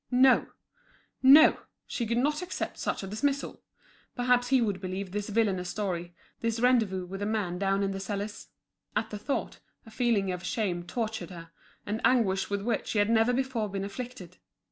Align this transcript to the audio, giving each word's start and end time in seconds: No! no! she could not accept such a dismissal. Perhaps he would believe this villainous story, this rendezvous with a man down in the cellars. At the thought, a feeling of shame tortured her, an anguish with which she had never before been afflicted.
No! 0.09 0.47
no! 1.21 1.59
she 1.85 2.07
could 2.07 2.17
not 2.17 2.41
accept 2.41 2.79
such 2.79 3.03
a 3.03 3.07
dismissal. 3.07 3.61
Perhaps 4.15 4.47
he 4.47 4.59
would 4.59 4.81
believe 4.81 5.11
this 5.11 5.29
villainous 5.29 5.69
story, 5.69 6.15
this 6.39 6.59
rendezvous 6.59 7.05
with 7.05 7.21
a 7.21 7.27
man 7.27 7.59
down 7.59 7.83
in 7.83 7.91
the 7.91 7.99
cellars. 7.99 8.47
At 8.95 9.11
the 9.11 9.19
thought, 9.19 9.59
a 9.85 9.91
feeling 9.91 10.31
of 10.31 10.43
shame 10.43 10.81
tortured 10.81 11.29
her, 11.29 11.51
an 11.85 12.01
anguish 12.03 12.49
with 12.49 12.63
which 12.63 12.87
she 12.87 12.97
had 12.97 13.11
never 13.11 13.31
before 13.31 13.69
been 13.69 13.85
afflicted. 13.85 14.37